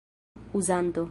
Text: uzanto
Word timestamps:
uzanto 0.53 0.99